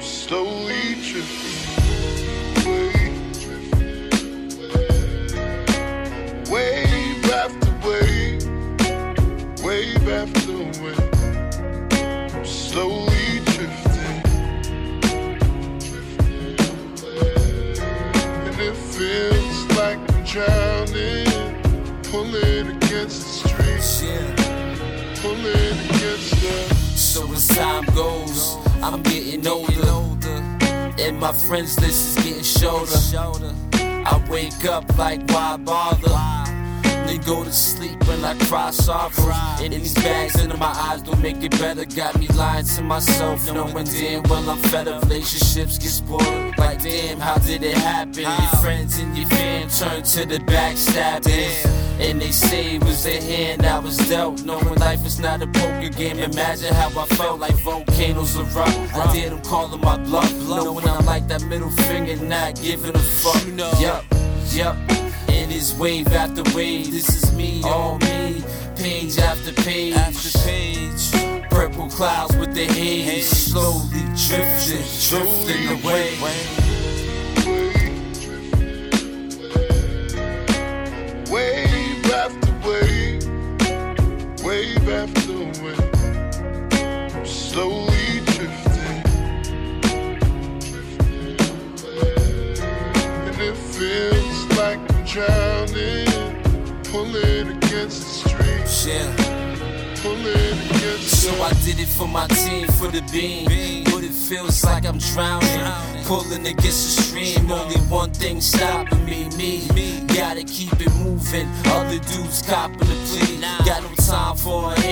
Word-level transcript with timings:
slowly 0.00 0.94
drifting 1.02 1.84
away, 2.66 3.12
wave 6.50 7.30
after 7.32 7.72
wave, 7.88 8.42
wave 9.64 10.08
after 10.08 10.58
wave, 10.82 11.26
slowly 12.46 13.40
drifting, 13.44 14.22
and 18.28 18.60
it 18.60 18.76
feels 18.76 19.58
like 19.76 19.98
I'm 20.12 20.24
drowning, 20.24 21.26
pulling 22.04 22.76
against 22.76 23.18
the 23.22 23.48
street, 23.48 23.84
Yeah. 24.08 24.34
pulling 25.22 25.78
against 25.90 26.30
the. 26.40 26.74
So 26.96 27.32
as 27.32 27.46
time 27.48 27.84
goes, 27.94 28.56
I'm 28.82 29.02
getting 29.02 29.46
older, 29.46 29.93
and 31.04 31.20
my 31.20 31.32
friends 31.32 31.78
list 31.80 32.18
is 32.18 32.24
getting 32.24 32.42
shorter. 32.42 32.98
I 34.06 34.26
wake 34.30 34.64
up 34.64 34.84
like 34.96 35.20
why 35.30 35.56
bother? 35.58 36.08
Then 37.06 37.20
go 37.20 37.44
to 37.44 37.52
sleep 37.52 38.02
when 38.08 38.24
I 38.24 38.34
cry 38.46 38.70
sorrow. 38.70 39.10
And 39.60 39.72
these 39.74 39.94
bags 39.94 40.40
under 40.40 40.56
my 40.56 40.72
eyes 40.88 41.02
don't 41.02 41.20
make 41.20 41.42
it 41.42 41.50
better. 41.52 41.84
Got 41.84 42.18
me 42.18 42.28
lying 42.28 42.64
to 42.64 42.82
myself, 42.82 43.52
knowing 43.52 43.84
damn 43.84 44.22
well 44.24 44.48
I'm 44.48 44.58
fed 44.70 44.88
up. 44.88 45.02
Relationships 45.04 45.78
get 45.78 45.90
spoiled. 45.90 46.56
Damn, 46.84 47.18
how 47.18 47.38
did 47.38 47.62
it 47.62 47.78
happen? 47.78 48.24
Your 48.24 48.60
friends 48.60 48.98
and 48.98 49.16
your 49.16 49.26
fam 49.30 49.70
turned 49.70 50.04
to 50.04 50.26
the 50.26 50.36
backstabbing. 50.36 51.64
And 51.98 52.20
they 52.20 52.30
say 52.30 52.76
it 52.76 52.84
was 52.84 53.06
a 53.06 53.22
hand 53.22 53.64
I 53.64 53.78
was 53.78 53.96
dealt. 53.96 54.44
Knowing 54.44 54.74
life 54.74 55.02
is 55.06 55.18
not 55.18 55.40
a 55.40 55.46
poker 55.46 55.88
game. 55.88 56.18
Imagine 56.18 56.74
how 56.74 56.88
I 56.88 57.06
felt 57.16 57.40
like 57.40 57.54
volcanoes 57.62 58.36
erupt. 58.36 58.76
I 58.94 59.10
did 59.14 59.32
them 59.32 59.40
calling 59.40 59.80
my 59.80 59.96
bluff. 59.96 60.30
Knowing 60.46 60.86
I'm 60.86 61.06
like 61.06 61.26
that 61.28 61.42
middle 61.44 61.70
finger, 61.70 62.22
not 62.22 62.60
giving 62.60 62.94
a 62.94 62.98
fuck. 62.98 63.42
Yup, 63.80 64.04
yup. 64.50 64.76
And 65.30 65.50
it's 65.50 65.72
wave 65.78 66.08
after 66.08 66.42
wave. 66.54 66.90
This 66.90 67.08
is 67.08 67.34
me, 67.34 67.62
all 67.64 67.98
me. 68.00 68.44
Page 68.76 69.18
after 69.20 69.54
page. 69.62 69.94
After 69.94 70.38
page. 70.40 71.48
Purple 71.48 71.88
clouds 71.88 72.36
with 72.36 72.52
the 72.52 72.66
haze. 72.66 73.30
Slowly 73.30 74.04
drifting, 74.28 74.84
drifting 75.08 75.82
away. 75.82 76.73
After 85.04 85.38
wave, 85.62 87.26
slowly 87.26 88.20
drifting. 88.24 89.02
And 93.26 93.38
it 93.38 93.56
feels 93.56 94.58
like 94.58 94.78
I'm 94.92 95.04
drowning, 95.04 96.08
pulling 96.84 97.48
against 97.56 98.00
the 98.02 98.28
street, 98.28 98.66
Yeah. 98.86 99.16
pulling 100.02 100.58
against 100.70 101.22
So 101.22 101.42
I 101.42 101.52
did 101.64 101.78
it 101.80 101.88
for 101.88 102.08
my 102.08 102.26
team, 102.28 102.66
for 102.68 102.88
the 102.88 103.02
beam. 103.12 103.84
But 103.84 104.04
it 104.04 104.12
feels 104.28 104.64
like 104.64 104.86
I'm 104.86 104.98
drowning, 104.98 106.04
pulling 106.06 106.46
against 106.46 106.82
the 106.96 107.02
stream. 107.02 107.50
Only 107.50 107.80
one 107.90 108.10
thing 108.12 108.40
stopping 108.40 109.04
me, 109.04 109.28
me. 109.36 110.00
Gotta 110.06 110.44
keep 110.44 110.72
it 110.80 110.92
moving. 110.94 111.48
Other 111.66 111.98
dudes 111.98 112.42
copping 112.42 112.78
the 112.78 112.96
plea. 113.08 113.40
Got 113.66 113.82
no 113.82 113.90
time 113.96 114.36
for 114.36 114.72
a 114.72 114.83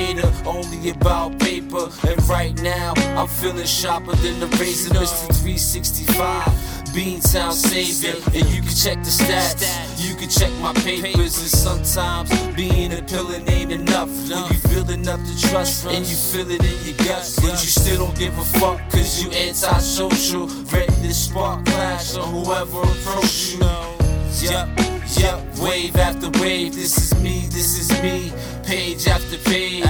only 0.82 0.90
about 0.90 1.38
paper. 1.38 1.88
And 2.06 2.28
right 2.28 2.60
now, 2.62 2.94
I'm 3.16 3.28
feeling 3.28 3.66
sharper 3.66 4.14
than 4.16 4.40
the 4.40 4.46
razor, 4.58 4.94
Mr. 4.94 5.26
365. 5.40 6.46
Beantown 6.92 7.52
savior, 7.52 8.20
and 8.34 8.46
you 8.50 8.60
can 8.60 8.74
check 8.74 9.02
the 9.02 9.10
stats. 9.10 9.64
You 10.06 10.14
can 10.14 10.28
check 10.28 10.52
my 10.60 10.74
papers, 10.74 11.38
and 11.38 11.48
sometimes 11.48 12.30
being 12.54 12.92
a 12.92 13.00
villain 13.00 13.48
ain't 13.48 13.72
enough. 13.72 14.10
When 14.28 14.44
you 14.52 14.58
feel 14.68 14.90
enough 14.90 15.20
to 15.24 15.48
trust, 15.48 15.86
and 15.86 16.06
you 16.06 16.16
feel 16.16 16.50
it 16.50 16.62
in 16.62 16.86
your 16.86 17.06
guts, 17.06 17.36
but 17.36 17.52
you 17.52 17.70
still 17.70 18.06
don't 18.06 18.18
give 18.18 18.36
a 18.38 18.44
fuck, 18.58 18.78
cause 18.90 19.22
you 19.22 19.30
antisocial. 19.30 20.48
To 20.48 21.12
spark 21.12 21.66
clash 21.66 22.16
on 22.16 22.32
whoever 22.32 22.80
approach 22.80 23.52
you. 23.52 23.58
Yup, 24.48 24.68
yup, 25.18 25.58
wave 25.58 25.96
after 25.96 26.30
wave. 26.40 26.74
This 26.74 26.96
is 26.96 27.22
me, 27.22 27.46
this 27.50 27.78
is 27.78 27.90
me. 28.02 28.32
Page 28.72 29.06
after 29.06 29.36
page. 29.36 29.84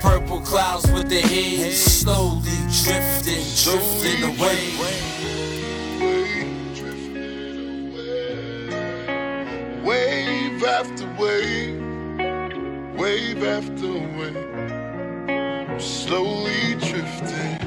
Purple 0.00 0.40
clouds 0.40 0.90
with 0.90 1.08
the 1.08 1.20
haze. 1.20 1.80
Slowly 1.80 2.50
drifting, 2.82 3.44
drifting 3.62 4.24
away. 4.24 4.58
wave, 4.80 6.74
drifting 6.74 7.92
away. 7.92 9.82
Wave 9.84 10.64
after 10.64 11.06
wave, 11.16 11.80
wave 12.98 13.44
after 13.44 13.92
wave, 14.18 15.80
slowly 15.80 16.74
drifting, 16.88 17.58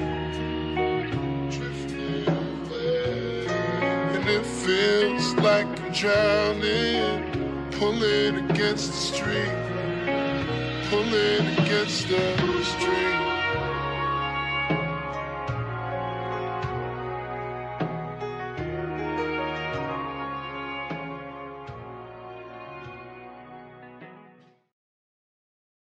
drifting 1.50 2.28
away. 2.28 3.48
And 4.16 4.28
it 4.28 4.46
feels 4.46 5.34
like 5.36 5.66
I'm 5.80 5.92
drowning, 5.94 7.11
pulling 7.82 8.48
against 8.52 8.92
the 8.92 8.98
street, 8.98 9.52
pulling 10.92 11.48
against 11.58 12.08
the 12.10 12.64
street. 12.64 13.31